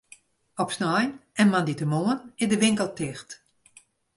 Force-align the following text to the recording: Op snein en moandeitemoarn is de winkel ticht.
Op 0.55 0.71
snein 0.71 1.21
en 1.33 1.49
moandeitemoarn 1.49 2.31
is 2.35 2.47
de 2.47 2.57
winkel 2.59 2.93
ticht. 2.93 3.43